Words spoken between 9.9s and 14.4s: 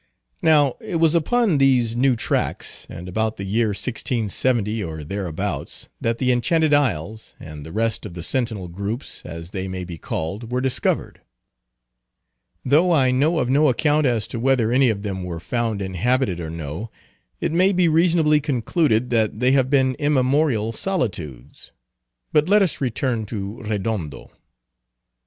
called, were discovered. Though I know of no account as to